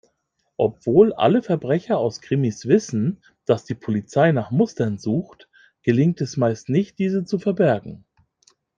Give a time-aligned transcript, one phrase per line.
[0.57, 5.47] Obwohl alle Verbrecher aus Krimis wissen, dass die Polizei nach Mustern sucht,
[5.83, 8.03] gelingt es meist nicht, diese zu verbergen.